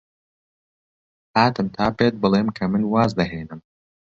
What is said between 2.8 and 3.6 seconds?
واز دەهێنم.